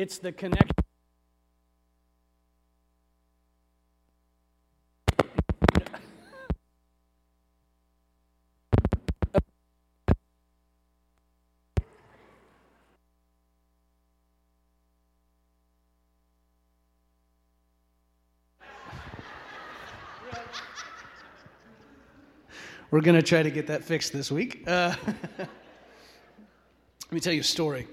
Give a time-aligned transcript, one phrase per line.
[0.00, 0.70] It's the connection.
[22.90, 24.64] We're going to try to get that fixed this week.
[24.66, 24.94] Uh,
[25.38, 25.48] let
[27.10, 27.86] me tell you a story.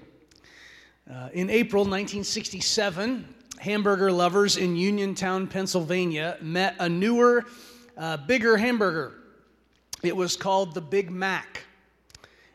[1.10, 3.26] Uh, in April 1967,
[3.58, 7.46] hamburger lovers in Uniontown, Pennsylvania met a newer,
[7.96, 9.14] uh, bigger hamburger.
[10.02, 11.64] It was called the Big Mac.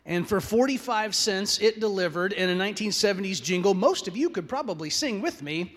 [0.06, 4.92] And for 45 cents, it delivered in a 1970s jingle most of you could probably
[4.92, 5.76] sing with me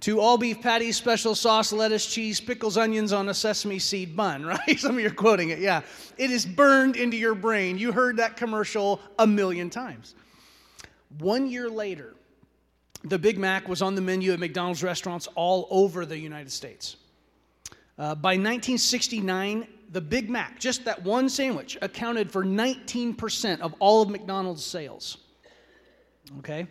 [0.00, 4.44] to all beef patties, special sauce, lettuce, cheese, pickles, onions on a sesame seed bun,
[4.46, 4.76] right?
[4.76, 5.82] Some of you are quoting it, yeah.
[6.18, 7.78] It is burned into your brain.
[7.78, 10.16] You heard that commercial a million times.
[11.18, 12.14] One year later,
[13.04, 16.96] the Big Mac was on the menu at McDonald's restaurants all over the United States.
[17.98, 24.02] Uh, by 1969, the Big Mac, just that one sandwich, accounted for 19% of all
[24.02, 25.18] of McDonald's sales.
[26.38, 26.66] Okay?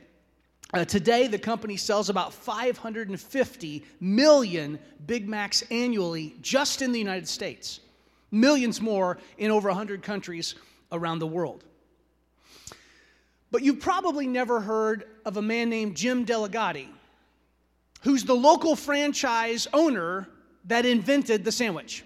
[0.73, 7.27] Uh, today, the company sells about 550 million Big Macs annually just in the United
[7.27, 7.81] States,
[8.31, 10.55] millions more in over 100 countries
[10.91, 11.65] around the world.
[13.51, 16.87] But you've probably never heard of a man named Jim Delligatti,
[18.01, 20.29] who's the local franchise owner
[20.65, 22.03] that invented the sandwich.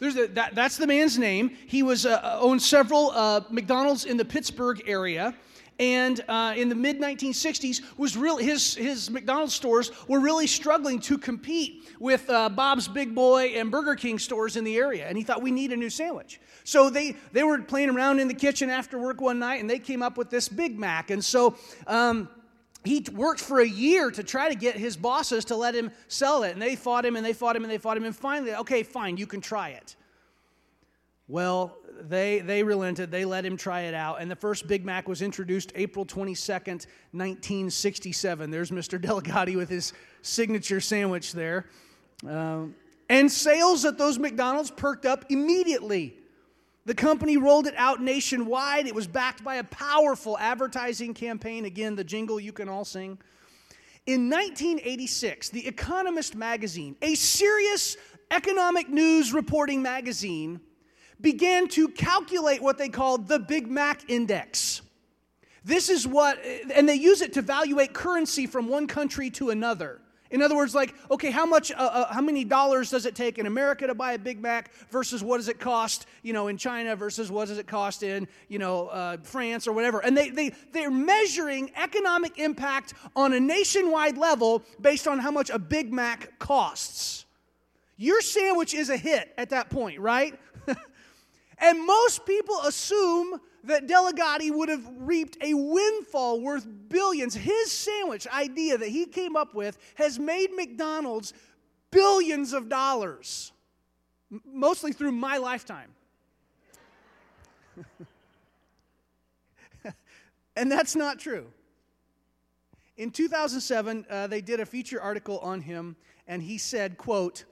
[0.00, 1.56] A, that, that's the man's name.
[1.66, 5.34] He was uh, owned several uh, McDonald's in the Pittsburgh area
[5.78, 10.98] and uh, in the mid 1960s was really his, his mcdonald's stores were really struggling
[11.00, 15.06] to compete with uh, bob's big boy and burger king stores in the area.
[15.06, 16.40] And he thought we need a new sandwich.
[16.64, 19.78] So they, they were playing around in the kitchen after work one night and they
[19.78, 21.10] came up with this big mac.
[21.10, 22.28] And so um,
[22.84, 26.42] he worked for a year to try to get his bosses to let him sell
[26.42, 26.52] it.
[26.52, 28.04] And they fought him and they fought him and they fought him.
[28.04, 29.96] And finally okay fine you can try it
[31.28, 33.10] well, they, they relented.
[33.10, 34.20] They let him try it out.
[34.20, 38.50] And the first Big Mac was introduced April 22nd, 1967.
[38.50, 38.98] There's Mr.
[39.00, 41.66] Delligatti with his signature sandwich there.
[42.26, 42.74] Um,
[43.08, 46.14] and sales at those McDonald's perked up immediately.
[46.84, 48.86] The company rolled it out nationwide.
[48.86, 51.64] It was backed by a powerful advertising campaign.
[51.64, 53.18] Again, the jingle you can all sing.
[54.06, 57.98] In 1986, The Economist magazine, a serious
[58.30, 60.60] economic news reporting magazine,
[61.20, 64.82] began to calculate what they called the Big Mac Index.
[65.64, 66.38] This is what,
[66.74, 70.00] and they use it to evaluate currency from one country to another.
[70.30, 73.38] In other words, like, okay, how much, uh, uh, how many dollars does it take
[73.38, 76.58] in America to buy a Big Mac versus what does it cost, you know, in
[76.58, 80.00] China versus what does it cost in, you know, uh, France or whatever?
[80.00, 85.48] And they, they, they're measuring economic impact on a nationwide level based on how much
[85.48, 87.24] a Big Mac costs.
[87.96, 90.38] Your sandwich is a hit at that point, right?
[91.60, 97.34] And most people assume that Delligatti would have reaped a windfall worth billions.
[97.34, 101.32] His sandwich idea that he came up with has made McDonald's
[101.90, 103.52] billions of dollars,
[104.44, 105.90] mostly through my lifetime.
[110.56, 111.46] and that's not true.
[112.96, 117.44] In 2007, uh, they did a feature article on him, and he said, quote,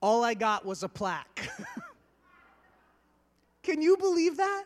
[0.00, 1.50] all I got was a plaque.
[3.62, 4.64] Can you believe that?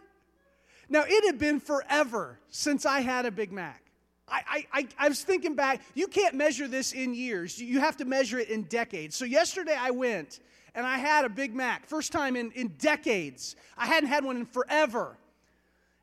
[0.88, 3.82] Now, it had been forever since I had a Big Mac.
[4.27, 7.60] I, I, I, was thinking back, you can't measure this in years.
[7.60, 9.16] You have to measure it in decades.
[9.16, 10.41] So, yesterday I went
[10.75, 13.55] and I had a Big Mac, first time in, in decades.
[13.77, 15.16] I hadn't had one in forever.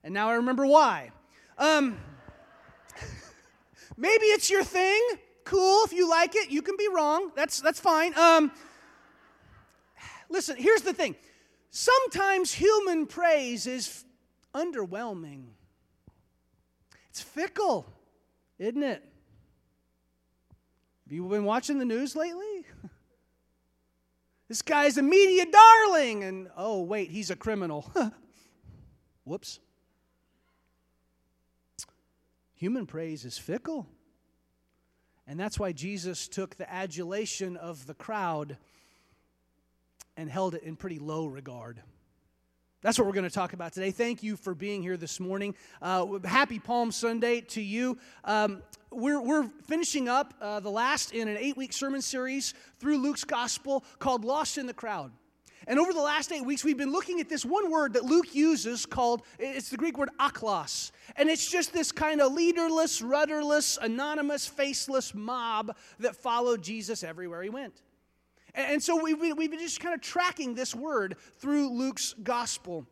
[0.03, 1.12] And now I remember why.
[1.58, 1.97] Um,
[3.97, 5.02] maybe it's your thing.
[5.44, 5.84] Cool.
[5.84, 7.31] If you like it, you can be wrong.
[7.35, 8.18] That's, that's fine.
[8.18, 8.52] Um,
[10.29, 11.16] listen, here's the thing
[11.72, 14.03] Sometimes human praise is
[14.53, 15.46] underwhelming.
[17.09, 17.85] It's fickle,
[18.59, 19.02] isn't it?
[21.06, 22.66] Have you been watching the news lately?
[24.50, 27.90] this guy's a media darling, and oh, wait, he's a criminal.
[29.23, 29.59] Whoops.
[32.56, 33.88] Human praise is fickle.
[35.26, 38.58] And that's why Jesus took the adulation of the crowd
[40.22, 41.82] and held it in pretty low regard.
[42.82, 43.90] That's what we're going to talk about today.
[43.90, 45.56] Thank you for being here this morning.
[45.82, 47.97] Uh, happy Palm Sunday to you.
[48.23, 52.97] Um, we're, we're finishing up uh, the last in an eight week sermon series through
[53.00, 55.12] Luke's gospel called Lost in the Crowd.
[55.68, 58.34] And over the last eight weeks, we've been looking at this one word that Luke
[58.34, 60.91] uses called, it's the Greek word ochlos.
[61.16, 67.41] And it's just this kind of leaderless, rudderless, anonymous, faceless mob that followed Jesus everywhere
[67.44, 67.82] he went.
[68.53, 72.87] And so we've been, just kind of tracking this word through Luke's gospel.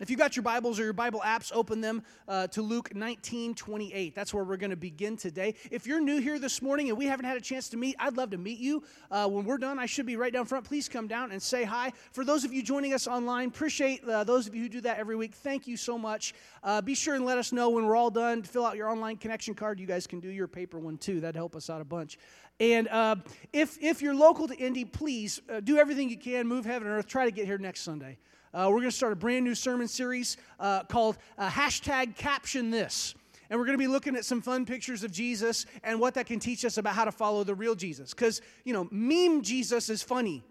[0.00, 3.54] If you got your Bibles or your Bible apps, open them uh, to Luke 19
[3.54, 4.14] 28.
[4.14, 5.54] That's where we're going to begin today.
[5.70, 8.16] If you're new here this morning and we haven't had a chance to meet, I'd
[8.16, 8.82] love to meet you.
[9.10, 10.64] Uh, when we're done, I should be right down front.
[10.64, 11.92] Please come down and say hi.
[12.10, 14.98] For those of you joining us online, appreciate uh, those of you who do that
[14.98, 15.32] every week.
[15.32, 16.34] Thank you so much.
[16.64, 18.42] Uh, be sure and let us know when we're all done.
[18.42, 19.78] Fill out your online connection card.
[19.78, 21.20] You guys can do your paper one too.
[21.20, 22.18] That'd help us out a bunch.
[22.60, 23.16] And uh,
[23.52, 26.96] if, if you're local to Indy, please uh, do everything you can, move heaven and
[26.96, 27.06] earth.
[27.06, 28.16] Try to get here next Sunday.
[28.52, 32.70] Uh, we're going to start a brand new sermon series uh, called uh, hashtag caption
[32.70, 33.14] this.
[33.50, 36.26] And we're going to be looking at some fun pictures of Jesus and what that
[36.26, 38.14] can teach us about how to follow the real Jesus.
[38.14, 40.42] Because, you know, meme Jesus is funny,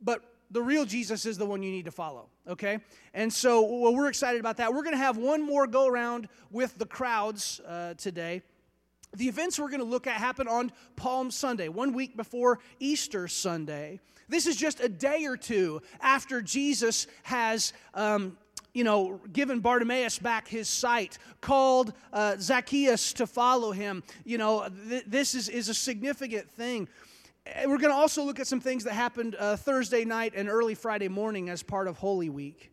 [0.00, 2.78] but the real Jesus is the one you need to follow, okay?
[3.14, 4.72] And so well, we're excited about that.
[4.72, 8.42] We're going to have one more go around with the crowds uh, today.
[9.16, 13.26] The events we're going to look at happen on Palm Sunday, one week before Easter
[13.26, 13.98] Sunday.
[14.28, 17.72] This is just a day or two after Jesus has.
[17.94, 18.36] Um,
[18.72, 24.04] you know, given Bartimaeus back his sight, called uh, Zacchaeus to follow him.
[24.24, 26.86] You know, th- this is, is a significant thing.
[27.66, 30.76] We're going to also look at some things that happened uh, Thursday night and early
[30.76, 32.69] Friday morning as part of Holy Week.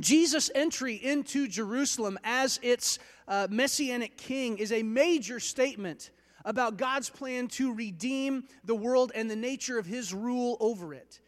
[0.00, 2.98] Jesus' entry into Jerusalem as its
[3.28, 6.10] uh, messianic king is a major statement
[6.44, 11.20] about God's plan to redeem the world and the nature of his rule over it.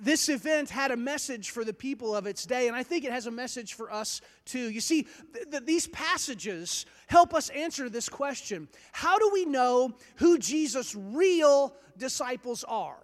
[0.00, 3.12] This event had a message for the people of its day, and I think it
[3.12, 4.70] has a message for us too.
[4.70, 9.92] You see, th- th- these passages help us answer this question How do we know
[10.16, 13.02] who Jesus' real disciples are?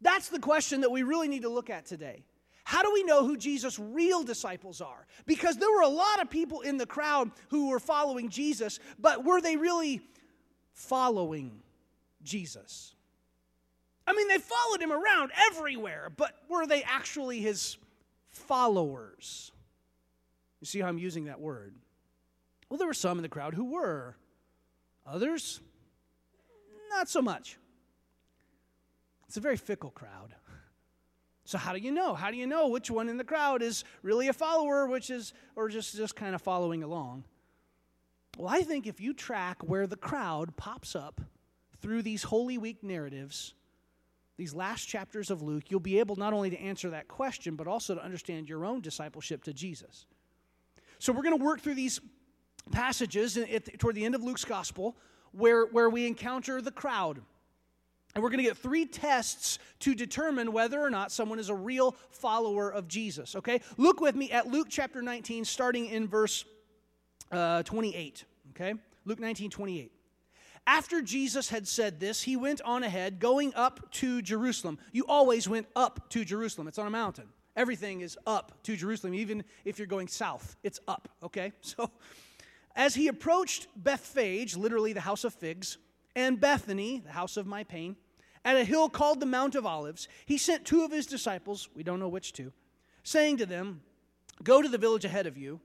[0.00, 2.24] That's the question that we really need to look at today.
[2.68, 5.06] How do we know who Jesus' real disciples are?
[5.24, 9.24] Because there were a lot of people in the crowd who were following Jesus, but
[9.24, 10.02] were they really
[10.74, 11.62] following
[12.22, 12.94] Jesus?
[14.06, 17.78] I mean, they followed him around everywhere, but were they actually his
[18.28, 19.50] followers?
[20.60, 21.74] You see how I'm using that word?
[22.68, 24.14] Well, there were some in the crowd who were,
[25.06, 25.62] others,
[26.90, 27.56] not so much.
[29.26, 30.34] It's a very fickle crowd.
[31.48, 32.12] So how do you know?
[32.12, 35.32] How do you know which one in the crowd is really a follower, which is
[35.56, 37.24] or just just kind of following along?
[38.36, 41.22] Well, I think if you track where the crowd pops up
[41.80, 43.54] through these Holy Week narratives,
[44.36, 47.66] these last chapters of Luke, you'll be able not only to answer that question, but
[47.66, 50.04] also to understand your own discipleship to Jesus.
[50.98, 51.98] So we're going to work through these
[52.72, 53.38] passages
[53.78, 54.98] toward the end of Luke's gospel
[55.32, 57.22] where, where we encounter the crowd.
[58.14, 61.54] And we're going to get three tests to determine whether or not someone is a
[61.54, 63.36] real follower of Jesus.
[63.36, 63.60] Okay?
[63.76, 66.44] Look with me at Luke chapter 19, starting in verse
[67.30, 68.24] uh, 28.
[68.50, 68.74] Okay?
[69.04, 69.92] Luke 19, 28.
[70.66, 74.78] After Jesus had said this, he went on ahead, going up to Jerusalem.
[74.92, 77.28] You always went up to Jerusalem, it's on a mountain.
[77.56, 81.52] Everything is up to Jerusalem, even if you're going south, it's up, okay?
[81.62, 81.90] So,
[82.76, 85.78] as he approached Bethphage, literally the house of figs,
[86.18, 87.94] and Bethany, the house of my pain,
[88.44, 91.84] at a hill called the Mount of Olives, he sent two of his disciples, we
[91.84, 92.52] don't know which two,
[93.04, 93.82] saying to them,
[94.42, 95.60] Go to the village ahead of you,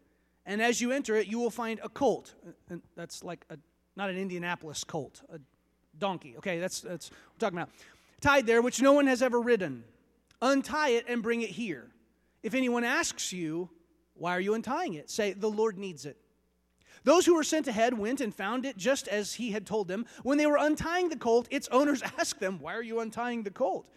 [0.46, 2.36] and as you enter it, you will find a colt.
[2.70, 3.58] And that's like a,
[3.96, 5.40] not an Indianapolis colt, a
[5.98, 6.36] donkey.
[6.38, 7.70] Okay, that's, that's what we're talking about.
[8.22, 9.84] Tied there, which no one has ever ridden.
[10.42, 11.90] Untie it and bring it here.
[12.44, 13.70] If anyone asks you,
[14.16, 15.10] Why are you untying it?
[15.10, 16.18] Say, The Lord needs it.
[17.04, 20.06] Those who were sent ahead went and found it just as he had told them.
[20.24, 23.52] When they were untying the colt, its owners asked them, Why are you untying the
[23.52, 23.90] colt?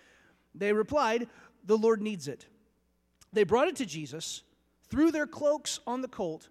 [0.54, 1.28] They replied,
[1.64, 2.46] The Lord needs it.
[3.32, 4.42] They brought it to Jesus,
[4.88, 6.48] threw their cloaks on the colt,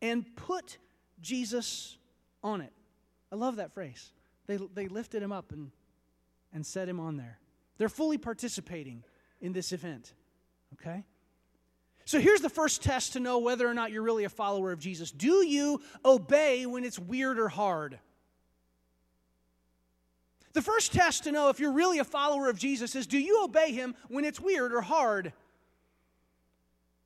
[0.00, 0.78] and put
[1.20, 1.98] Jesus
[2.42, 2.72] on it.
[3.32, 4.12] I love that phrase.
[4.46, 5.70] They, they lifted him up and,
[6.52, 7.38] and set him on there.
[7.76, 9.04] They're fully participating
[9.40, 10.14] in this event,
[10.74, 11.04] okay?
[12.08, 14.78] So here's the first test to know whether or not you're really a follower of
[14.78, 15.10] Jesus.
[15.10, 17.98] Do you obey when it's weird or hard?
[20.54, 23.44] The first test to know if you're really a follower of Jesus is do you
[23.44, 25.34] obey him when it's weird or hard?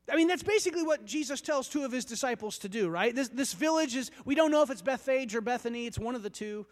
[0.09, 3.13] I mean, that's basically what Jesus tells two of his disciples to do, right?
[3.13, 6.23] This, this village is, we don't know if it's Bethphage or Bethany, it's one of
[6.23, 6.65] the two.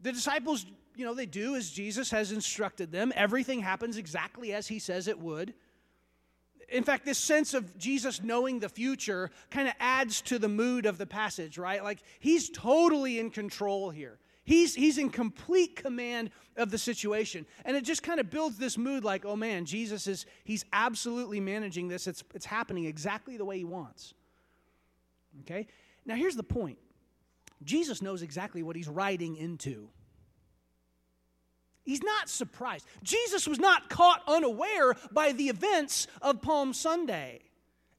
[0.00, 3.12] The disciples, you know, they do as Jesus has instructed them.
[3.14, 5.54] Everything happens exactly as he says it would
[6.70, 10.86] in fact, this sense of Jesus knowing the future kind of adds to the mood
[10.86, 11.82] of the passage, right?
[11.82, 14.18] Like he's totally in control here.
[14.44, 17.46] He's, he's in complete command of the situation.
[17.64, 21.40] And it just kind of builds this mood like, oh man, Jesus is, he's absolutely
[21.40, 22.06] managing this.
[22.06, 24.14] It's, it's happening exactly the way he wants.
[25.42, 25.66] Okay?
[26.06, 26.78] Now here's the point
[27.62, 29.88] Jesus knows exactly what he's riding into.
[31.90, 32.86] He's not surprised.
[33.02, 37.40] Jesus was not caught unaware by the events of Palm Sunday.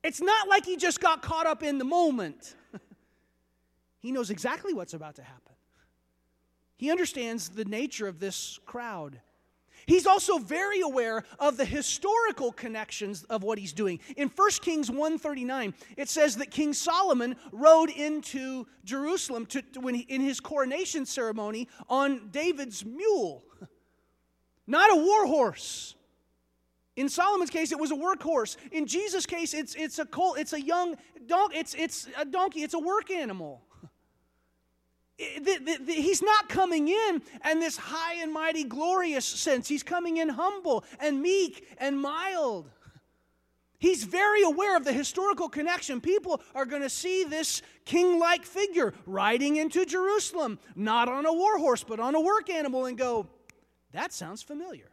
[0.01, 2.55] It's not like he just got caught up in the moment.
[4.00, 5.55] he knows exactly what's about to happen.
[6.77, 9.19] He understands the nature of this crowd.
[9.88, 14.00] He's also very aware of the historical connections of what he's doing.
[14.15, 20.01] In 1 Kings 139, it says that King Solomon rode into Jerusalem to, when he,
[20.03, 23.43] in his coronation ceremony on David's mule,
[24.68, 25.96] not a war horse.
[26.96, 28.58] In Solomon's case, it was a workhorse.
[28.72, 32.63] In Jesus' case, it's, it's a colt, it's a young donkey, it's, it's a donkey,
[32.63, 33.62] it's a work animal.
[35.18, 39.68] The, the, the, he's not coming in and this high and mighty glorious sense.
[39.68, 42.72] He's coming in humble and meek and mild.
[43.77, 46.01] He's very aware of the historical connection.
[46.01, 51.34] People are going to see this king like figure riding into Jerusalem, not on a
[51.34, 53.27] war horse, but on a work animal, and go,
[53.91, 54.89] that sounds familiar.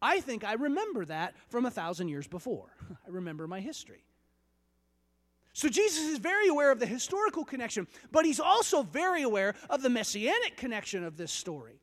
[0.00, 2.68] I think I remember that from a thousand years before.
[3.06, 4.04] I remember my history.
[5.52, 9.82] So Jesus is very aware of the historical connection, but he's also very aware of
[9.82, 11.80] the messianic connection of this story.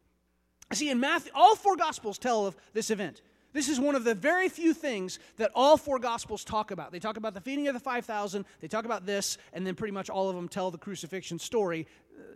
[0.72, 3.22] See, in Matthew, all four gospels tell of this event.
[3.52, 6.92] This is one of the very few things that all four gospels talk about.
[6.92, 9.94] They talk about the feeding of the 5,000, they talk about this, and then pretty
[9.94, 11.88] much all of them tell the crucifixion story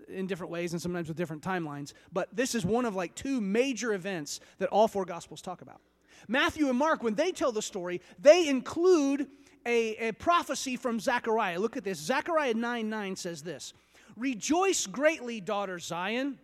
[0.07, 1.93] in different ways and sometimes with different timelines.
[2.12, 5.81] But this is one of like two major events that all four gospels talk about.
[6.27, 9.27] Matthew and Mark, when they tell the story, they include
[9.65, 11.59] a, a prophecy from Zechariah.
[11.59, 12.00] Look at this.
[12.00, 13.74] Zechariah 9 9 says this
[14.17, 16.39] Rejoice greatly, daughter Zion.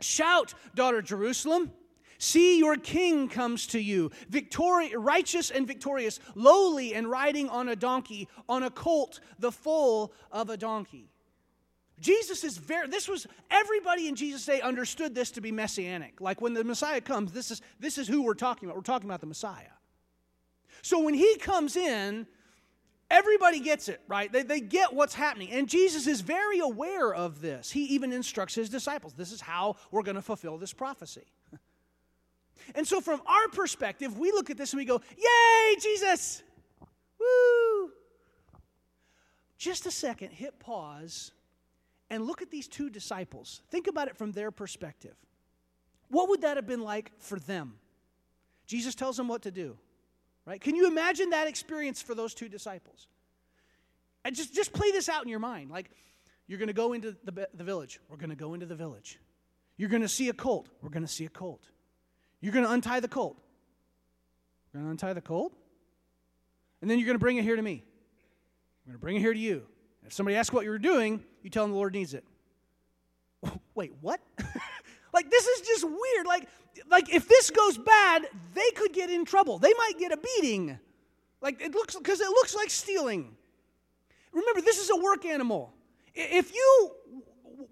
[0.00, 1.72] Shout, daughter Jerusalem.
[2.20, 7.76] See, your king comes to you, victorious, righteous and victorious, lowly and riding on a
[7.76, 11.10] donkey, on a colt, the foal of a donkey.
[12.00, 16.20] Jesus is very, this was, everybody in Jesus' day understood this to be messianic.
[16.20, 18.76] Like when the Messiah comes, this is, this is who we're talking about.
[18.76, 19.72] We're talking about the Messiah.
[20.82, 22.26] So when he comes in,
[23.10, 24.30] Everybody gets it, right?
[24.30, 25.50] They, they get what's happening.
[25.50, 27.70] And Jesus is very aware of this.
[27.70, 31.24] He even instructs his disciples this is how we're going to fulfill this prophecy.
[32.74, 36.42] And so, from our perspective, we look at this and we go, Yay, Jesus!
[37.18, 37.90] Woo!
[39.56, 41.30] Just a second, hit pause
[42.10, 43.62] and look at these two disciples.
[43.70, 45.14] Think about it from their perspective.
[46.08, 47.74] What would that have been like for them?
[48.66, 49.76] Jesus tells them what to do.
[50.46, 50.60] Right?
[50.60, 53.06] Can you imagine that experience for those two disciples?
[54.24, 55.70] And just, just play this out in your mind.
[55.70, 55.90] Like,
[56.46, 58.00] you're going to go into the, the village.
[58.08, 59.18] We're going to go into the village.
[59.76, 60.70] You're going to see a colt.
[60.82, 61.68] We're going to see a colt.
[62.40, 63.36] You're going to untie the colt.
[64.72, 65.54] We're going to untie the colt.
[66.80, 67.84] And then you're going to bring it here to me.
[68.86, 69.62] We're going to bring it here to you.
[70.06, 72.24] If somebody asks what you're doing, you tell them the Lord needs it.
[73.74, 74.20] Wait, what?
[75.14, 76.26] like this is just weird.
[76.26, 76.46] Like
[76.90, 79.58] like if this goes bad, they could get in trouble.
[79.58, 80.78] They might get a beating.
[81.40, 83.34] Like it looks because it looks like stealing.
[84.32, 85.72] Remember, this is a work animal.
[86.14, 86.92] If you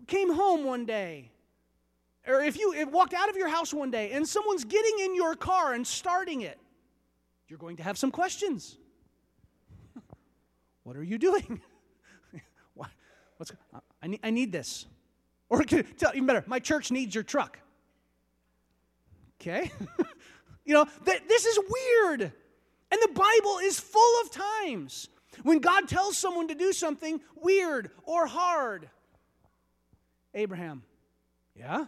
[0.07, 1.33] came home one day,
[2.27, 5.35] or if you walked out of your house one day and someone's getting in your
[5.35, 6.59] car and starting it,
[7.47, 8.79] you're going to have some questions.
[10.83, 11.61] what are you doing?
[13.37, 14.87] What, what's, I, need, I need this.
[15.49, 17.59] Or tell even better, my church needs your truck.
[19.41, 19.71] Okay?
[20.65, 22.23] you know, th- this is weird.
[22.23, 25.09] And the Bible is full of times
[25.43, 28.89] when God tells someone to do something weird or hard.
[30.35, 30.83] Abraham,
[31.55, 31.87] yeah?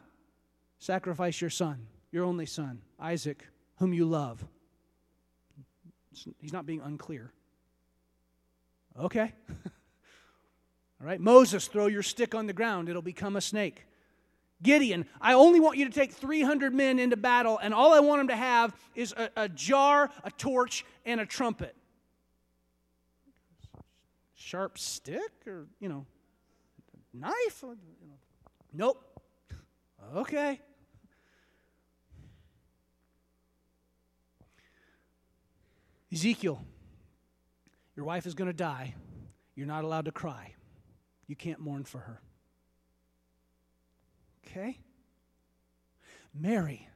[0.79, 3.45] Sacrifice your son, your only son, Isaac,
[3.79, 4.45] whom you love.
[6.41, 7.33] He's not being unclear.
[9.01, 9.33] Okay.
[11.01, 13.85] All right, Moses, throw your stick on the ground, it'll become a snake.
[14.61, 18.21] Gideon, I only want you to take 300 men into battle, and all I want
[18.21, 21.77] them to have is a, a jar, a torch, and a trumpet.
[24.35, 26.07] Sharp stick or, you know,
[27.15, 27.63] knife?
[28.73, 29.05] Nope.
[30.17, 30.61] Okay.
[36.13, 36.65] Ezekiel,
[37.95, 38.95] your wife is going to die.
[39.55, 40.55] You're not allowed to cry.
[41.29, 42.21] You can't mourn for her.
[44.47, 44.79] Okay?
[46.35, 46.89] Mary,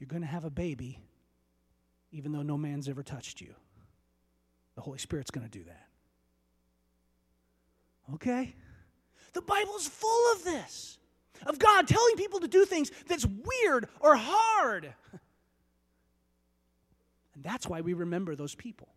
[0.00, 0.98] you're going to have a baby
[2.12, 3.54] even though no man's ever touched you.
[4.74, 5.88] The Holy Spirit's going to do that.
[8.14, 8.54] Okay?
[9.32, 10.98] The Bible's full of this.
[11.46, 14.94] of God telling people to do things that's weird or hard.
[17.34, 18.88] And that's why we remember those people.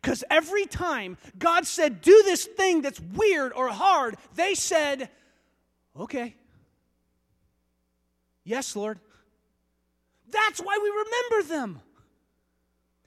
[0.00, 5.08] Because every time God said, do this thing that's weird or hard, they said,
[5.98, 6.34] okay.
[8.44, 8.98] Yes, Lord.
[10.30, 11.80] That's why we remember them.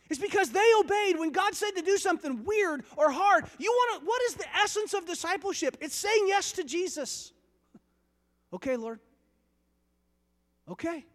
[0.10, 3.46] It's because they obeyed when God said to do something weird or hard.
[3.58, 5.77] You want to, what is the essence of discipleship?
[5.82, 7.34] It's saying yes to Jesus.
[8.53, 9.00] Okay, Lord.
[10.70, 11.05] Okay.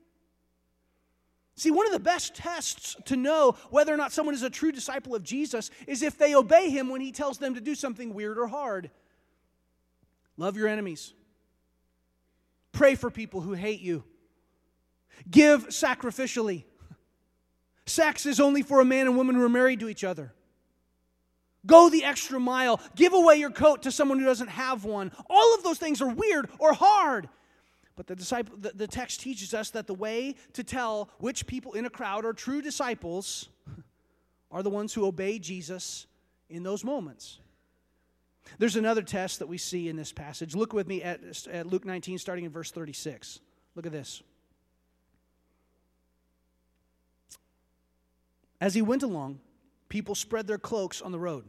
[1.57, 4.73] See, one of the best tests to know whether or not someone is a true
[4.73, 8.15] disciple of Jesus is if they obey him when he tells them to do something
[8.15, 8.91] weird or hard.
[10.37, 11.13] Love your enemies.
[12.73, 14.05] Pray for people who hate you.
[15.31, 16.65] Give sacrificially.
[17.85, 20.33] Sex is only for a man and woman who are married to each other.
[21.67, 22.81] Go the extra mile.
[22.95, 25.13] Give away your coat to someone who doesn't have one.
[25.29, 27.29] All of those things are weird or hard.
[27.97, 31.73] But the, disciple, the, the text teaches us that the way to tell which people
[31.73, 33.49] in a crowd are true disciples
[34.51, 36.07] are the ones who obey Jesus
[36.49, 37.39] in those moments.
[38.59, 40.55] There's another test that we see in this passage.
[40.55, 43.41] Look with me at, at Luke 19, starting in verse 36.
[43.75, 44.23] Look at this.
[48.61, 49.41] As he went along,
[49.89, 51.45] people spread their cloaks on the road.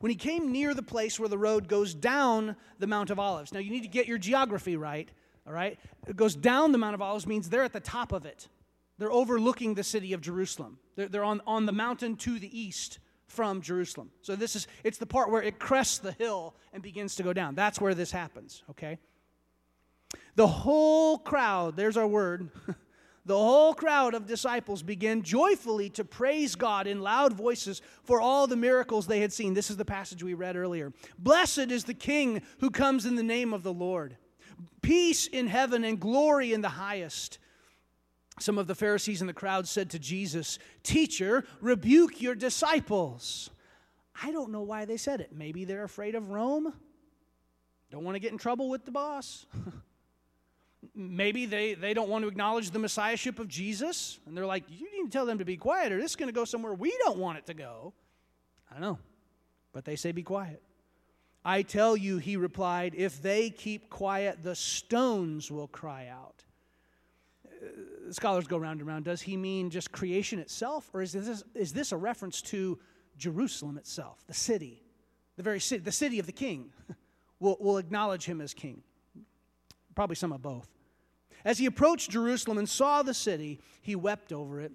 [0.00, 3.52] When he came near the place where the road goes down the Mount of Olives,
[3.52, 5.10] now you need to get your geography right,
[5.46, 5.78] all right?
[6.06, 8.48] It goes down the Mount of Olives means they're at the top of it.
[8.98, 10.78] They're overlooking the city of Jerusalem.
[10.96, 14.10] They're, they're on, on the mountain to the east from Jerusalem.
[14.22, 17.32] So this is it's the part where it crests the hill and begins to go
[17.32, 17.54] down.
[17.54, 18.98] That's where this happens, okay?
[20.36, 22.50] The whole crowd, there's our word.
[23.26, 28.46] the whole crowd of disciples began joyfully to praise God in loud voices for all
[28.46, 29.54] the miracles they had seen.
[29.54, 30.92] This is the passage we read earlier.
[31.18, 34.16] Blessed is the King who comes in the name of the Lord.
[34.82, 37.38] Peace in heaven and glory in the highest.
[38.40, 43.50] Some of the Pharisees in the crowd said to Jesus, Teacher, rebuke your disciples.
[44.22, 45.30] I don't know why they said it.
[45.32, 46.72] Maybe they're afraid of Rome.
[47.90, 49.46] Don't want to get in trouble with the boss.
[50.94, 54.18] Maybe they, they don't want to acknowledge the messiahship of Jesus.
[54.26, 56.28] And they're like, You need to tell them to be quiet, or this is going
[56.28, 57.92] to go somewhere we don't want it to go.
[58.68, 58.98] I don't know.
[59.72, 60.60] But they say, Be quiet.
[61.44, 66.42] I tell you, he replied, if they keep quiet, the stones will cry out.
[67.46, 69.04] Uh, scholars go round and round.
[69.04, 72.78] Does he mean just creation itself, or is this, is this a reference to
[73.18, 74.82] Jerusalem itself, the city,
[75.36, 76.72] the very city, the city of the king?
[77.40, 78.82] will will acknowledge him as king.
[79.94, 80.68] Probably some of both.
[81.44, 84.72] As he approached Jerusalem and saw the city, he wept over it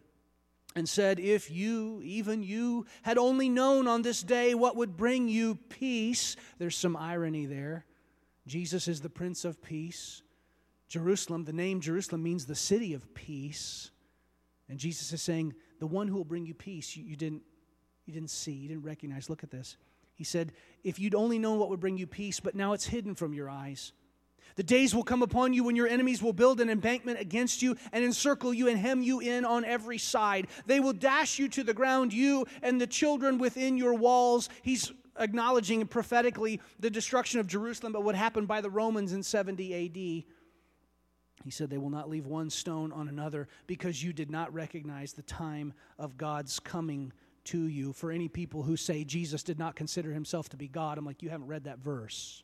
[0.75, 5.27] and said, If you, even you, had only known on this day what would bring
[5.27, 7.85] you peace, there's some irony there.
[8.47, 10.21] Jesus is the Prince of Peace.
[10.87, 13.91] Jerusalem, the name Jerusalem means the city of peace.
[14.67, 17.43] And Jesus is saying, The one who will bring you peace, you, you didn't,
[18.05, 19.29] you didn't see, you didn't recognize.
[19.29, 19.77] Look at this.
[20.15, 20.51] He said,
[20.83, 23.49] If you'd only known what would bring you peace, but now it's hidden from your
[23.49, 23.93] eyes.
[24.55, 27.75] The days will come upon you when your enemies will build an embankment against you
[27.91, 30.47] and encircle you and hem you in on every side.
[30.65, 34.49] They will dash you to the ground, you and the children within your walls.
[34.61, 39.85] He's acknowledging prophetically the destruction of Jerusalem, but what happened by the Romans in 70
[39.85, 40.25] AD.
[41.43, 45.13] He said, They will not leave one stone on another because you did not recognize
[45.13, 47.13] the time of God's coming
[47.45, 47.93] to you.
[47.93, 51.21] For any people who say Jesus did not consider himself to be God, I'm like,
[51.21, 52.43] You haven't read that verse.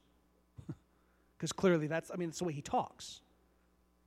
[1.45, 3.21] Because clearly that's, I mean, that's the way he talks.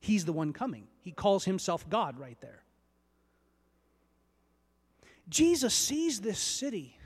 [0.01, 0.89] He's the one coming.
[0.99, 2.63] He calls himself God right there.
[5.29, 6.97] Jesus sees this city.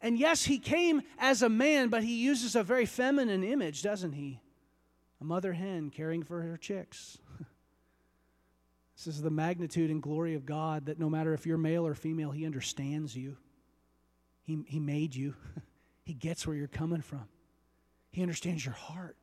[0.00, 4.12] And yes, he came as a man, but he uses a very feminine image, doesn't
[4.12, 4.40] he?
[5.20, 7.18] A mother hen caring for her chicks.
[8.96, 11.94] this is the magnitude and glory of God that no matter if you're male or
[11.94, 13.36] female, he understands you.
[14.42, 15.34] He, he made you,
[16.02, 17.28] he gets where you're coming from,
[18.10, 19.18] he understands your heart.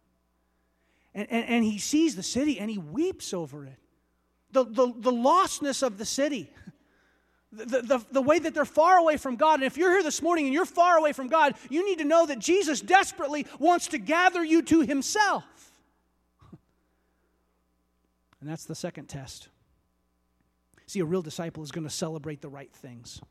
[1.15, 3.77] And, and, and he sees the city and he weeps over it.
[4.51, 6.49] The, the, the lostness of the city.
[7.51, 9.55] The, the, the way that they're far away from God.
[9.55, 12.03] And if you're here this morning and you're far away from God, you need to
[12.03, 15.43] know that Jesus desperately wants to gather you to himself.
[18.41, 19.47] And that's the second test.
[20.85, 23.21] See, a real disciple is going to celebrate the right things.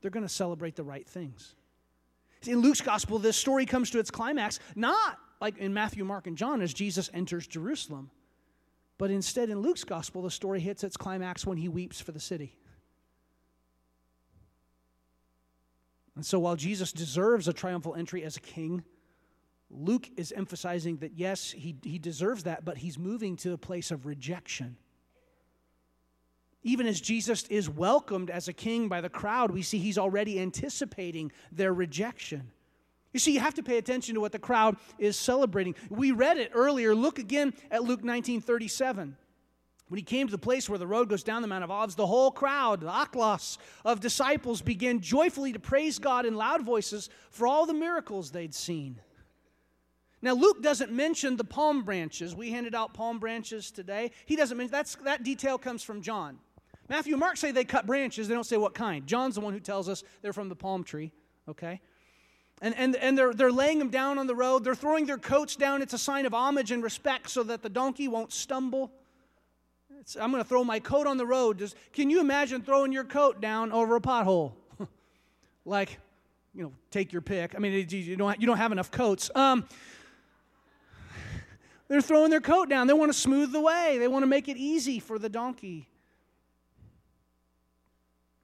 [0.00, 1.54] They're going to celebrate the right things.
[2.40, 6.26] See, in Luke's gospel, this story comes to its climax not like in Matthew, Mark,
[6.26, 8.10] and John as Jesus enters Jerusalem.
[8.98, 12.20] But instead, in Luke's gospel, the story hits its climax when he weeps for the
[12.20, 12.56] city.
[16.16, 18.82] And so, while Jesus deserves a triumphal entry as a king,
[19.70, 23.92] Luke is emphasizing that yes, he, he deserves that, but he's moving to a place
[23.92, 24.76] of rejection.
[26.64, 30.40] Even as Jesus is welcomed as a king by the crowd, we see he's already
[30.40, 32.50] anticipating their rejection.
[33.12, 35.74] You see, you have to pay attention to what the crowd is celebrating.
[35.88, 36.94] We read it earlier.
[36.94, 39.16] Look again at Luke 19 37.
[39.88, 41.94] When he came to the place where the road goes down the Mount of Olives,
[41.94, 47.08] the whole crowd, the ochlos of disciples, began joyfully to praise God in loud voices
[47.30, 49.00] for all the miracles they'd seen.
[50.20, 52.34] Now, Luke doesn't mention the palm branches.
[52.34, 54.10] We handed out palm branches today.
[54.26, 56.38] He doesn't mention that's, that detail comes from John.
[56.88, 59.06] Matthew and Mark say they cut branches, they don't say what kind.
[59.06, 61.12] John's the one who tells us they're from the palm tree,
[61.48, 61.80] okay?
[62.60, 64.64] And, and, and they're, they're laying them down on the road.
[64.64, 65.80] They're throwing their coats down.
[65.80, 68.90] It's a sign of homage and respect so that the donkey won't stumble.
[70.00, 71.58] It's, I'm going to throw my coat on the road.
[71.58, 74.52] Just, can you imagine throwing your coat down over a pothole?
[75.64, 75.98] like,
[76.54, 77.54] you know, take your pick.
[77.54, 79.30] I mean, you don't, you don't have enough coats.
[79.34, 79.64] Um,
[81.88, 82.88] they're throwing their coat down.
[82.88, 85.88] They want to smooth the way, they want to make it easy for the donkey.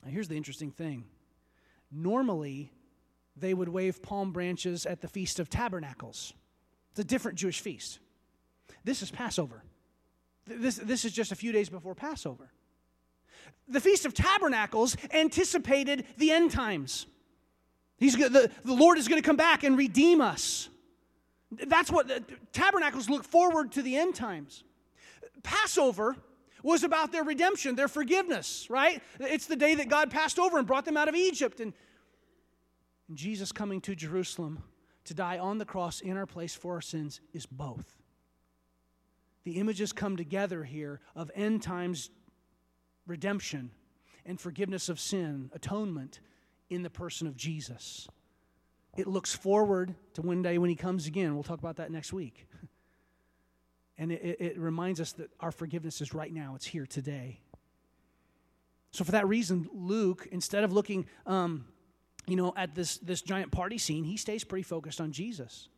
[0.05, 1.05] Now, here's the interesting thing
[1.91, 2.71] normally,
[3.37, 6.33] they would wave palm branches at the Feast of Tabernacles.
[6.91, 7.99] It's a different Jewish feast.
[8.85, 9.63] This is Passover.
[10.47, 12.51] This, this is just a few days before Passover.
[13.67, 17.07] The Feast of Tabernacles anticipated the end times.
[17.97, 20.69] He's, the, the Lord is going to come back and redeem us.
[21.51, 24.65] That's what the tabernacles look forward to the end times.
[25.43, 26.17] Passover
[26.63, 29.03] was about their redemption, their forgiveness, right?
[29.21, 31.61] It's the day that God passed over and brought them out of Egypt.
[31.61, 31.73] And,
[33.09, 34.63] and Jesus coming to Jerusalem
[35.05, 37.99] to die on the cross in our place for our sins is both.
[39.45, 42.11] The images come together here of end times
[43.07, 43.71] redemption
[44.25, 46.21] and forgiveness of sin, atonement
[46.71, 48.09] in the person of Jesus.
[48.97, 51.35] It looks forward to one day when he comes again.
[51.35, 52.47] We'll talk about that next week.
[53.97, 57.39] And it, it, reminds us that our forgiveness is right now, it's here today.
[58.91, 61.67] So, for that reason, Luke, instead of looking um,
[62.27, 65.69] you know, at this, this giant party scene, he stays pretty focused on Jesus.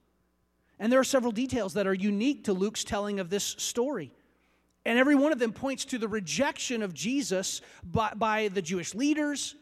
[0.79, 4.13] And there are several details that are unique to Luke's telling of this story.
[4.85, 8.95] And every one of them points to the rejection of Jesus by, by the Jewish
[8.95, 9.57] leaders,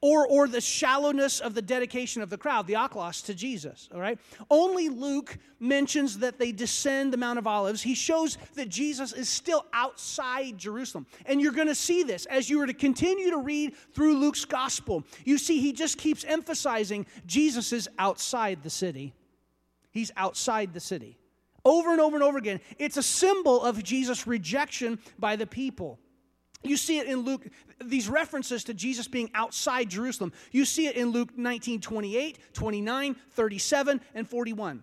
[0.00, 3.88] or, or the shallowness of the dedication of the crowd, the ochlos, to Jesus.
[3.92, 4.18] All right?
[4.50, 7.82] Only Luke mentions that they descend the Mount of Olives.
[7.82, 11.06] He shows that Jesus is still outside Jerusalem.
[11.26, 14.44] And you're going to see this as you were to continue to read through Luke's
[14.44, 15.04] gospel.
[15.24, 19.14] You see, he just keeps emphasizing Jesus is outside the city.
[19.90, 21.18] He's outside the city.
[21.64, 22.60] Over and over and over again.
[22.78, 25.98] It's a symbol of Jesus' rejection by the people.
[26.62, 27.46] You see it in Luke,
[27.82, 30.32] these references to Jesus being outside Jerusalem.
[30.50, 34.82] You see it in Luke 19, 28, 29, 37, and 41.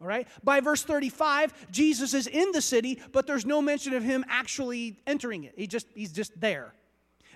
[0.00, 0.26] All right?
[0.42, 4.98] By verse 35, Jesus is in the city, but there's no mention of him actually
[5.06, 5.54] entering it.
[5.56, 6.72] He just, he's just there.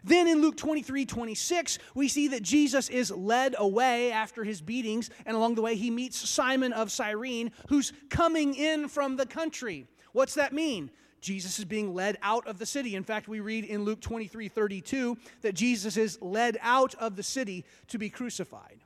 [0.03, 5.11] Then in Luke 23, 26, we see that Jesus is led away after his beatings,
[5.27, 9.87] and along the way, he meets Simon of Cyrene, who's coming in from the country.
[10.12, 10.91] What's that mean?
[11.20, 12.94] Jesus is being led out of the city.
[12.94, 17.22] In fact, we read in Luke 23 32 that Jesus is led out of the
[17.22, 18.81] city to be crucified.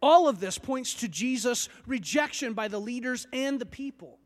[0.00, 4.18] All of this points to Jesus' rejection by the leaders and the people.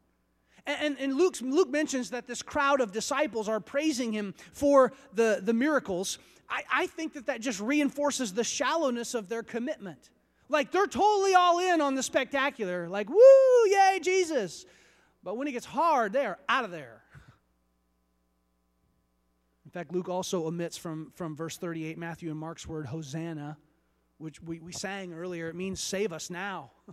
[0.67, 5.41] And, and Luke, Luke mentions that this crowd of disciples are praising him for the,
[5.43, 6.19] the miracles.
[6.49, 10.11] I, I think that that just reinforces the shallowness of their commitment.
[10.49, 14.67] Like they're totally all in on the spectacular, like, woo, yay, Jesus.
[15.23, 17.03] But when it gets hard, they're out of there.
[19.65, 23.57] In fact, Luke also omits from, from verse 38 Matthew and Mark's word, Hosanna,
[24.19, 25.49] which we, we sang earlier.
[25.49, 26.73] It means save us now.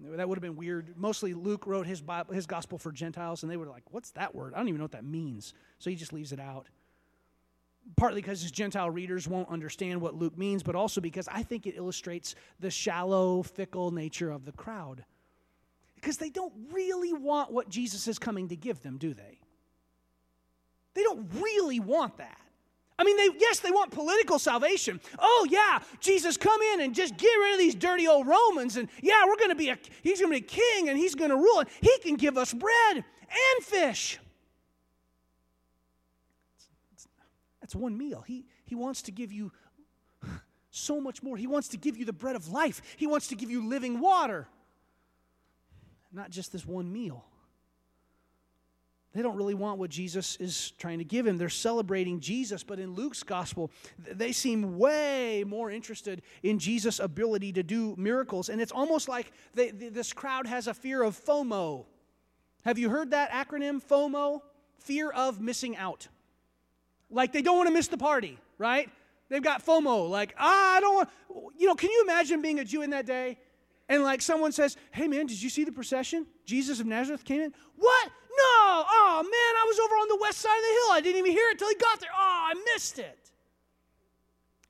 [0.00, 0.94] that would have been weird.
[0.96, 4.34] Mostly Luke wrote his, Bible, his gospel for Gentiles, and they were like, what's that
[4.34, 4.54] word?
[4.54, 5.54] I don't even know what that means.
[5.78, 6.68] So he just leaves it out.
[7.96, 11.66] Partly because his Gentile readers won't understand what Luke means, but also because I think
[11.66, 15.04] it illustrates the shallow, fickle nature of the crowd
[16.00, 19.38] because they don't really want what Jesus is coming to give them, do they?
[20.94, 22.38] They don't really want that.
[22.98, 25.00] I mean, they yes, they want political salvation.
[25.18, 28.88] Oh yeah, Jesus, come in and just get rid of these dirty old Romans, and
[29.00, 31.30] yeah, we're going to be a he's going to be a king, and he's going
[31.30, 34.18] to rule, and he can give us bread and fish.
[37.62, 38.22] That's one meal.
[38.26, 39.50] He he wants to give you
[40.70, 41.38] so much more.
[41.38, 42.82] He wants to give you the bread of life.
[42.98, 44.46] He wants to give you living water
[46.12, 47.24] not just this one meal.
[49.12, 51.36] They don't really want what Jesus is trying to give him.
[51.36, 57.52] They're celebrating Jesus, but in Luke's gospel, they seem way more interested in Jesus' ability
[57.54, 58.48] to do miracles.
[58.48, 61.86] And it's almost like they, this crowd has a fear of FOMO.
[62.64, 64.42] Have you heard that acronym, FOMO?
[64.78, 66.06] Fear of missing out.
[67.10, 68.88] Like they don't want to miss the party, right?
[69.28, 71.08] They've got FOMO, like, ah, I don't want,
[71.56, 73.38] you know, can you imagine being a Jew in that day?
[73.90, 76.24] And like someone says, hey man, did you see the procession?
[76.46, 77.52] Jesus of Nazareth came in?
[77.74, 78.06] What?
[78.06, 78.84] No!
[78.88, 80.92] Oh man, I was over on the west side of the hill.
[80.92, 82.10] I didn't even hear it till he got there.
[82.14, 83.32] Oh, I missed it.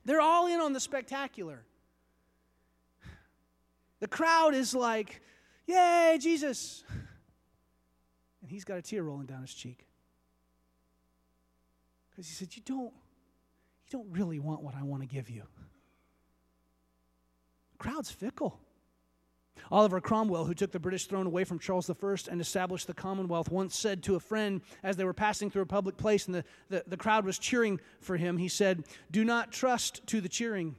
[0.06, 1.62] They're all in on the spectacular.
[4.00, 5.20] The crowd is like,
[5.66, 6.82] Yay, Jesus.
[8.40, 9.86] And he's got a tear rolling down his cheek.
[12.08, 12.94] Because he said, You don't,
[13.84, 15.42] you don't really want what I want to give you.
[17.76, 18.58] Crowd's fickle.
[19.70, 21.94] Oliver Cromwell, who took the British throne away from Charles I
[22.30, 25.66] and established the Commonwealth, once said to a friend as they were passing through a
[25.66, 29.52] public place and the, the, the crowd was cheering for him, he said, Do not
[29.52, 30.74] trust to the cheering,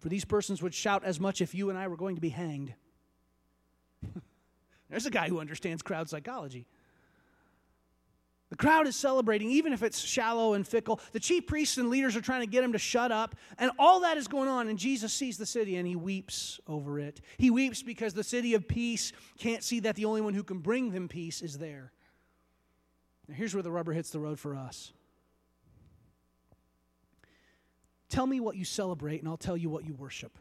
[0.00, 2.30] for these persons would shout as much if you and I were going to be
[2.30, 2.74] hanged.
[4.90, 6.66] There's a guy who understands crowd psychology.
[8.52, 11.00] The crowd is celebrating, even if it's shallow and fickle.
[11.12, 13.34] The chief priests and leaders are trying to get him to shut up.
[13.58, 14.68] And all that is going on.
[14.68, 17.22] And Jesus sees the city and he weeps over it.
[17.38, 20.58] He weeps because the city of peace can't see that the only one who can
[20.58, 21.92] bring them peace is there.
[23.26, 24.92] Now, here's where the rubber hits the road for us.
[28.10, 30.36] Tell me what you celebrate, and I'll tell you what you worship.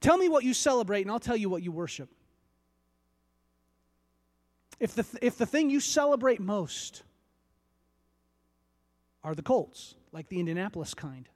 [0.00, 2.12] Tell me what you celebrate, and I'll tell you what you worship.
[4.80, 7.02] If the, if the thing you celebrate most
[9.24, 11.28] are the Colts, like the Indianapolis kind,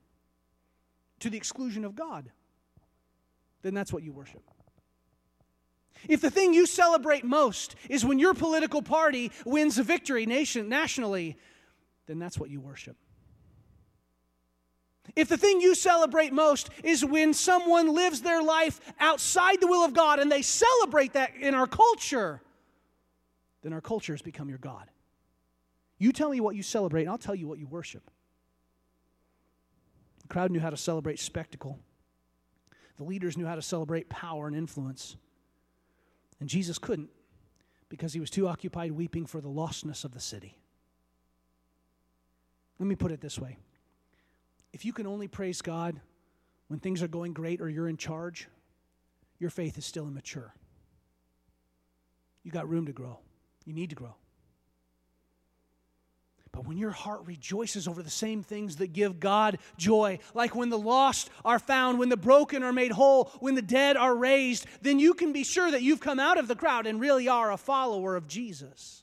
[1.21, 2.31] to the exclusion of God,
[3.63, 4.43] then that's what you worship.
[6.09, 10.69] If the thing you celebrate most is when your political party wins a victory nation,
[10.69, 11.37] nationally,
[12.07, 12.97] then that's what you worship.
[15.15, 19.85] If the thing you celebrate most is when someone lives their life outside the will
[19.85, 22.41] of God and they celebrate that in our culture,
[23.63, 24.91] then our culture has become your God.
[25.99, 28.11] You tell me what you celebrate, and I'll tell you what you worship.
[30.23, 31.79] The crowd knew how to celebrate spectacle,
[32.97, 35.17] the leaders knew how to celebrate power and influence.
[36.41, 37.09] And Jesus couldn't
[37.89, 40.59] because he was too occupied weeping for the lostness of the city.
[42.79, 43.59] Let me put it this way
[44.73, 46.01] if you can only praise God
[46.69, 48.49] when things are going great or you're in charge,
[49.39, 50.55] your faith is still immature.
[52.43, 53.19] You got room to grow.
[53.65, 54.15] You need to grow.
[56.53, 60.69] But when your heart rejoices over the same things that give God joy, like when
[60.69, 64.67] the lost are found, when the broken are made whole, when the dead are raised,
[64.83, 67.51] then you can be sure that you've come out of the crowd and really are
[67.51, 69.03] a follower of Jesus.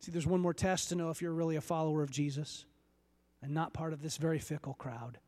[0.00, 2.64] See, there's one more test to know if you're really a follower of Jesus
[3.42, 5.18] and not part of this very fickle crowd.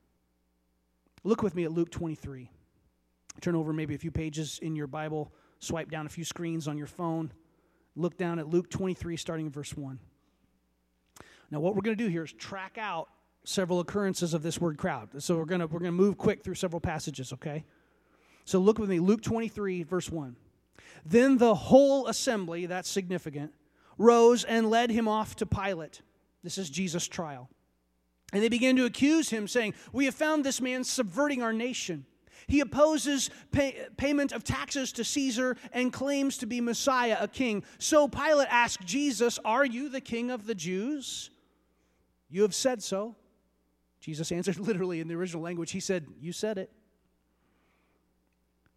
[1.22, 2.50] Look with me at Luke 23.
[3.42, 6.78] Turn over maybe a few pages in your Bible, swipe down a few screens on
[6.78, 7.30] your phone.
[7.96, 9.98] Look down at Luke 23, starting in verse 1.
[11.50, 13.08] Now, what we're going to do here is track out
[13.44, 15.22] several occurrences of this word crowd.
[15.22, 17.64] So we're going to, we're going to move quick through several passages, okay?
[18.44, 20.36] So look with me, Luke 23, verse 1.
[21.04, 23.52] Then the whole assembly, that's significant,
[23.96, 26.02] rose and led him off to Pilate.
[26.42, 27.48] This is Jesus' trial.
[28.32, 32.04] And they began to accuse him, saying, We have found this man subverting our nation
[32.48, 37.62] he opposes pay, payment of taxes to Caesar and claims to be Messiah, a king.
[37.78, 41.30] So Pilate asked Jesus, Are you the king of the Jews?
[42.30, 43.14] You have said so.
[44.00, 45.70] Jesus answered literally in the original language.
[45.70, 46.72] He said, You said it.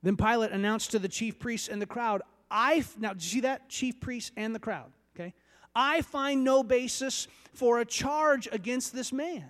[0.04, 3.40] Then Pilate announced to the chief priests and the crowd, I, now, did you see
[3.42, 3.70] that?
[3.70, 5.34] Chief priests and the crowd, okay?
[5.74, 9.46] I find no basis for a charge against this man.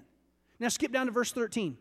[0.59, 1.77] Now skip down to verse 13.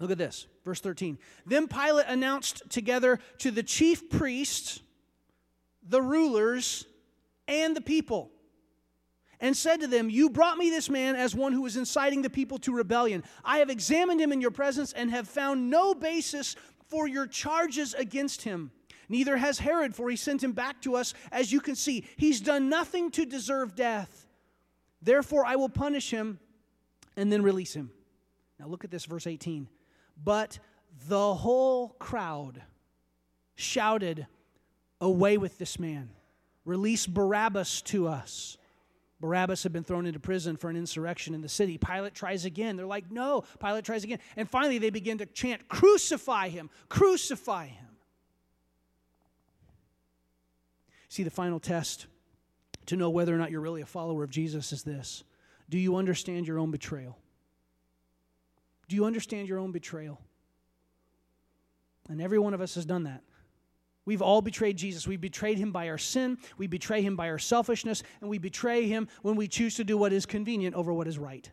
[0.00, 1.16] Look at this, verse 13.
[1.46, 4.80] Then Pilate announced together to the chief priests,
[5.88, 6.84] the rulers,
[7.48, 8.30] and the people,
[9.40, 12.28] and said to them, You brought me this man as one who is inciting the
[12.28, 13.22] people to rebellion.
[13.44, 16.56] I have examined him in your presence and have found no basis
[16.88, 18.72] for your charges against him.
[19.08, 22.04] Neither has Herod, for he sent him back to us, as you can see.
[22.16, 24.26] He's done nothing to deserve death.
[25.00, 26.40] Therefore, I will punish him
[27.16, 27.92] and then release him.
[28.58, 29.68] Now, look at this, verse 18.
[30.22, 30.58] But
[31.08, 32.62] the whole crowd
[33.54, 34.26] shouted,
[35.00, 36.10] Away with this man!
[36.64, 38.56] Release Barabbas to us.
[39.20, 41.78] Barabbas had been thrown into prison for an insurrection in the city.
[41.78, 42.76] Pilate tries again.
[42.76, 43.44] They're like, No.
[43.60, 44.18] Pilate tries again.
[44.36, 46.70] And finally, they begin to chant, Crucify him!
[46.88, 47.86] Crucify him!
[51.08, 52.06] See, the final test
[52.86, 55.24] to know whether or not you're really a follower of Jesus is this
[55.68, 57.18] Do you understand your own betrayal?
[58.88, 60.20] Do you understand your own betrayal?
[62.08, 63.22] And every one of us has done that.
[64.04, 65.08] We've all betrayed Jesus.
[65.08, 68.86] We betrayed him by our sin, we betray him by our selfishness, and we betray
[68.86, 71.50] him when we choose to do what is convenient over what is right.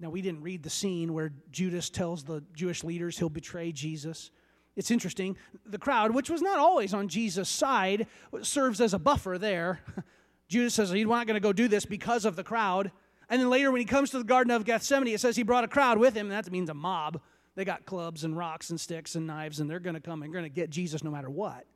[0.00, 4.32] Now, we didn't read the scene where Judas tells the Jewish leaders he'll betray Jesus.
[4.76, 5.36] It's interesting.
[5.64, 8.08] The crowd, which was not always on Jesus' side,
[8.42, 9.80] serves as a buffer there.
[10.48, 12.90] Judas says he's not going to go do this because of the crowd.
[13.34, 15.64] And then later, when he comes to the Garden of Gethsemane, it says he brought
[15.64, 17.20] a crowd with him, and that means a mob.
[17.56, 20.32] They got clubs and rocks and sticks and knives, and they're going to come and
[20.32, 21.66] going to get Jesus no matter what.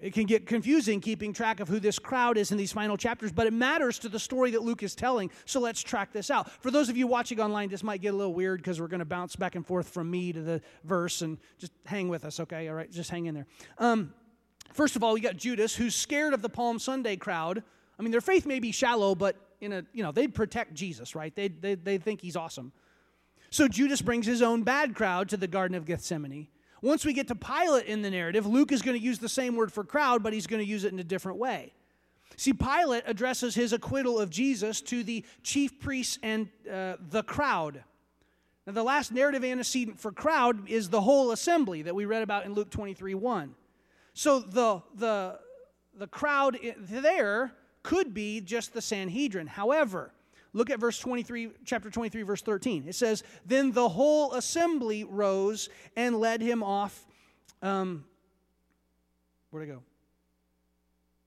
[0.00, 3.30] It can get confusing keeping track of who this crowd is in these final chapters,
[3.30, 5.30] but it matters to the story that Luke is telling.
[5.44, 6.50] So let's track this out.
[6.50, 8.98] For those of you watching online, this might get a little weird because we're going
[8.98, 12.40] to bounce back and forth from me to the verse, and just hang with us,
[12.40, 12.66] okay?
[12.66, 13.46] All right, just hang in there.
[13.78, 14.12] Um,
[14.72, 17.62] first of all, we got Judas, who's scared of the Palm Sunday crowd.
[17.98, 21.14] I mean, their faith may be shallow, but in a you know they protect Jesus,
[21.14, 21.34] right?
[21.34, 22.72] They they they think he's awesome.
[23.50, 26.48] So Judas brings his own bad crowd to the Garden of Gethsemane.
[26.82, 29.56] Once we get to Pilate in the narrative, Luke is going to use the same
[29.56, 31.72] word for crowd, but he's going to use it in a different way.
[32.36, 37.82] See, Pilate addresses his acquittal of Jesus to the chief priests and uh, the crowd.
[38.66, 42.44] Now, the last narrative antecedent for crowd is the whole assembly that we read about
[42.44, 43.54] in Luke 23 1.
[44.12, 45.38] So the, the,
[45.94, 47.52] the crowd there
[47.86, 49.46] could be just the Sanhedrin.
[49.46, 50.12] However,
[50.56, 52.84] Look at verse 23, chapter 23, verse 13.
[52.88, 57.06] It says, Then the whole assembly rose and led him off.
[57.60, 58.06] Um,
[59.50, 59.82] where'd I go?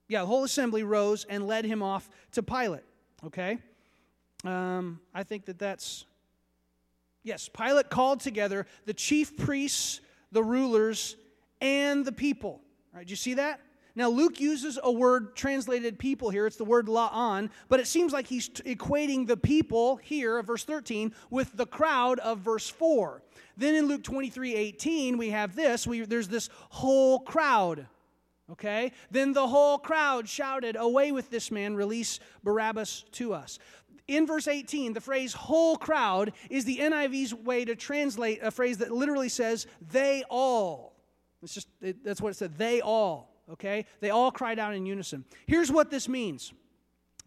[0.08, 2.82] Yeah, the whole assembly rose and led him off to Pilate.
[3.24, 3.58] Okay?
[4.42, 6.06] Um, I think that that's.
[7.22, 10.00] Yes, Pilate called together the chief priests,
[10.32, 11.14] the rulers,
[11.60, 12.60] and the people.
[12.92, 13.60] All right, do you see that?
[13.94, 16.46] Now, Luke uses a word translated people here.
[16.46, 20.46] It's the word la'an, but it seems like he's t- equating the people here, of
[20.46, 23.22] verse 13, with the crowd of verse 4.
[23.56, 27.86] Then in Luke 23 18, we have this we, there's this whole crowd.
[28.52, 28.92] Okay?
[29.10, 33.58] Then the whole crowd shouted, Away with this man, release Barabbas to us.
[34.08, 38.78] In verse 18, the phrase whole crowd is the NIV's way to translate a phrase
[38.78, 40.96] that literally says, They all.
[41.42, 43.86] It's just, it, that's what it said, they all okay?
[44.00, 45.24] They all cried out in unison.
[45.46, 46.52] Here's what this means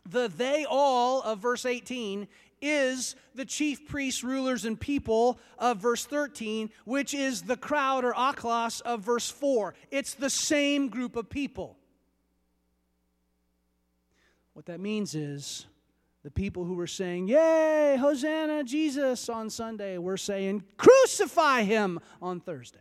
[0.05, 2.27] the they all of verse 18
[2.61, 8.13] is the chief priests, rulers, and people of verse 13, which is the crowd or
[8.13, 9.75] ochlos of verse 4.
[9.91, 11.77] It's the same group of people.
[14.53, 15.65] What that means is
[16.23, 22.39] the people who were saying, Yay, Hosanna, Jesus on Sunday, were saying, Crucify him on
[22.39, 22.79] Thursday.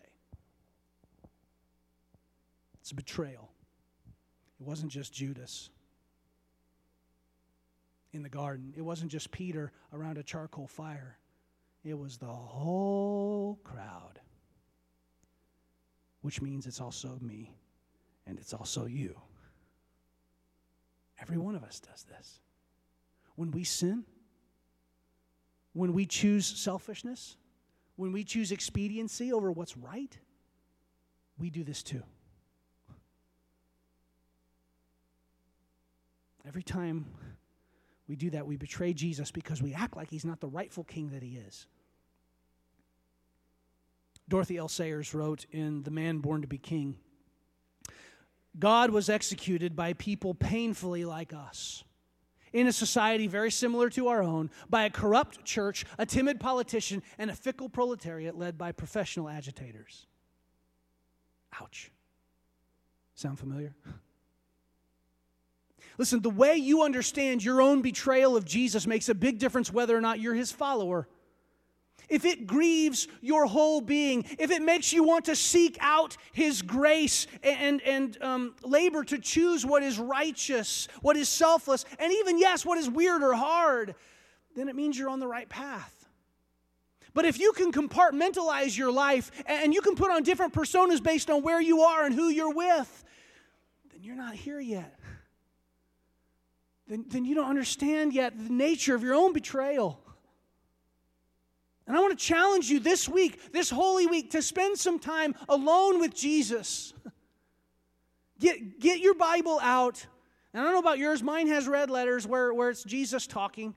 [2.82, 3.48] It's betrayal.
[4.60, 5.70] It wasn't just Judas
[8.12, 11.16] in the garden, it wasn't just Peter around a charcoal fire,
[11.84, 14.20] it was the whole crowd,
[16.22, 17.54] which means it's also me
[18.26, 19.18] and it's also you.
[21.20, 22.40] Every one of us does this.
[23.36, 24.04] When we sin,
[25.72, 27.36] when we choose selfishness,
[27.94, 30.18] when we choose expediency over what's right,
[31.38, 32.02] we do this too.
[36.46, 37.06] Every time
[38.08, 41.10] we do that, we betray Jesus because we act like he's not the rightful king
[41.10, 41.66] that he is.
[44.28, 44.68] Dorothy L.
[44.68, 46.96] Sayers wrote in The Man Born to Be King
[48.58, 51.84] God was executed by people painfully like us.
[52.52, 57.02] In a society very similar to our own, by a corrupt church, a timid politician,
[57.16, 60.06] and a fickle proletariat led by professional agitators.
[61.60, 61.90] Ouch.
[63.14, 63.74] Sound familiar?
[65.98, 69.96] Listen, the way you understand your own betrayal of Jesus makes a big difference whether
[69.96, 71.06] or not you're his follower.
[72.08, 76.60] If it grieves your whole being, if it makes you want to seek out His
[76.60, 82.38] grace and, and um, labor to choose what is righteous, what is selfless, and even,
[82.38, 83.94] yes, what is weird or hard,
[84.54, 86.06] then it means you're on the right path.
[87.14, 91.30] But if you can compartmentalize your life and you can put on different personas based
[91.30, 93.04] on where you are and who you're with,
[93.90, 94.98] then you're not here yet
[96.92, 99.98] then, then you don't understand yet the nature of your own betrayal.
[101.86, 105.34] And I want to challenge you this week, this Holy Week, to spend some time
[105.48, 106.92] alone with Jesus.
[108.38, 110.04] Get, get your Bible out.
[110.52, 113.74] And I don't know about yours, mine has red letters where, where it's Jesus talking.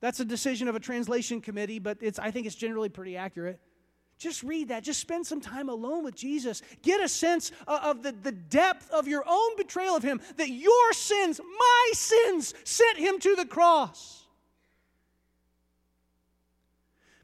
[0.00, 3.58] That's a decision of a translation committee, but it's, I think it's generally pretty accurate.
[4.24, 4.82] Just read that.
[4.82, 6.62] Just spend some time alone with Jesus.
[6.82, 10.92] Get a sense of the, the depth of your own betrayal of Him, that your
[10.92, 14.24] sins, my sins, sent Him to the cross.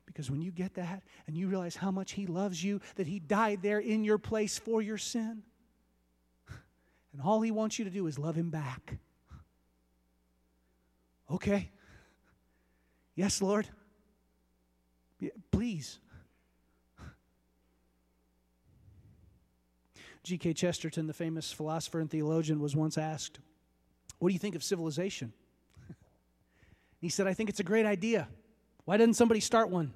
[0.06, 3.18] Because when you get that and you realize how much He loves you, that He
[3.18, 5.42] died there in your place for your sin,
[7.12, 8.98] and all He wants you to do is love Him back.
[11.30, 11.70] Okay.
[13.14, 13.66] Yes, Lord.
[15.50, 15.98] Please.
[20.22, 20.52] G.K.
[20.54, 23.40] Chesterton, the famous philosopher and theologian, was once asked,
[24.18, 25.32] What do you think of civilization?
[27.00, 28.28] he said, I think it's a great idea.
[28.84, 29.92] Why doesn't somebody start one?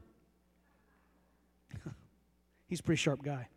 [2.68, 3.48] He's a pretty sharp guy.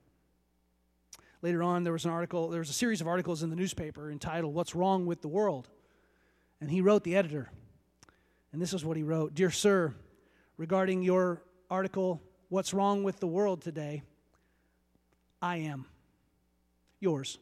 [1.41, 4.11] Later on, there was an article, there was a series of articles in the newspaper
[4.11, 5.69] entitled, What's Wrong with the World?
[6.59, 7.49] And he wrote the editor.
[8.51, 9.93] And this is what he wrote Dear Sir,
[10.57, 14.03] regarding your article, What's Wrong with the World Today,
[15.41, 15.85] I am.
[16.99, 17.37] Yours,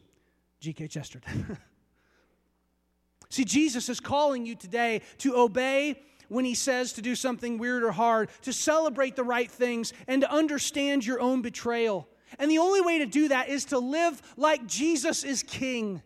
[0.60, 0.88] G.K.
[0.88, 1.58] Chesterton.
[3.30, 7.82] See, Jesus is calling you today to obey when he says to do something weird
[7.82, 12.08] or hard, to celebrate the right things, and to understand your own betrayal.
[12.38, 16.02] And the only way to do that is to live like Jesus is king.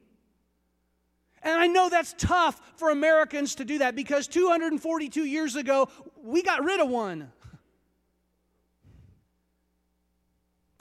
[1.43, 5.89] And I know that's tough for Americans to do that because 242 years ago,
[6.23, 7.33] we got rid of one.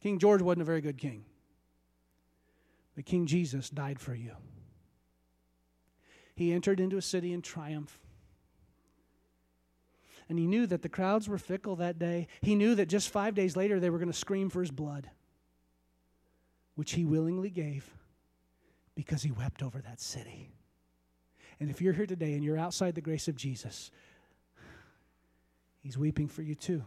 [0.02, 1.26] King George wasn't a very good king,
[3.00, 4.34] but King Jesus died for you.
[6.36, 7.98] He entered into a city in triumph.
[10.28, 12.28] And he knew that the crowds were fickle that day.
[12.42, 15.10] He knew that just five days later they were going to scream for his blood,
[16.76, 17.90] which he willingly gave
[18.96, 20.52] because he wept over that city.
[21.62, 23.92] And if you're here today and you're outside the grace of Jesus,
[25.80, 26.84] he's weeping for you too.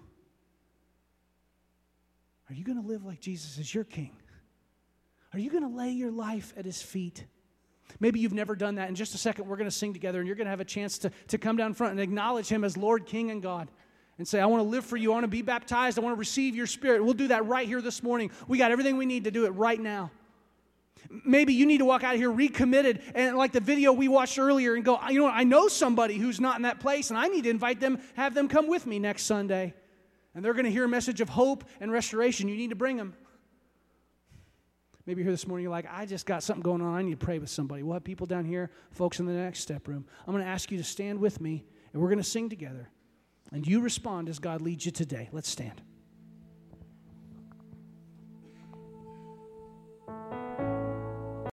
[2.50, 4.10] Are you going to live like Jesus is your king?
[5.32, 7.24] Are you going to lay your life at his feet?
[8.00, 8.88] Maybe you've never done that.
[8.88, 10.64] In just a second, we're going to sing together, and you're going to have a
[10.64, 13.68] chance to, to come down front and acknowledge him as Lord, King, and God
[14.18, 15.10] and say, I want to live for you.
[15.10, 15.98] I want to be baptized.
[15.98, 17.02] I want to receive your spirit.
[17.04, 18.30] We'll do that right here this morning.
[18.46, 20.10] We got everything we need to do it right now.
[21.24, 24.38] Maybe you need to walk out of here recommitted and like the video we watched
[24.38, 27.18] earlier and go, you know what, I know somebody who's not in that place and
[27.18, 29.74] I need to invite them, have them come with me next Sunday.
[30.34, 32.48] And they're going to hear a message of hope and restoration.
[32.48, 33.14] You need to bring them.
[35.06, 36.94] Maybe you're here this morning, you're like, I just got something going on.
[36.94, 37.82] I need to pray with somebody.
[37.82, 40.06] We'll have people down here, folks in the next step room.
[40.26, 42.88] I'm going to ask you to stand with me and we're going to sing together.
[43.50, 45.28] And you respond as God leads you today.
[45.32, 45.82] Let's stand.